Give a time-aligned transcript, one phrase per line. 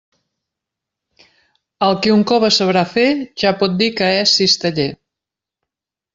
[1.87, 3.05] El qui un cove sabrà fer,
[3.43, 4.89] ja pot dir que és cisteller.